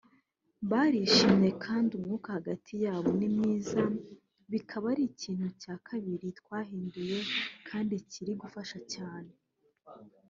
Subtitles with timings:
[0.69, 3.81] barishimye kandi umwuka hagati yabo ni mwiza
[4.51, 7.17] bikaba ari ikintu cya kabiri twahinduye
[7.67, 9.31] kandi kiri gufasha cyane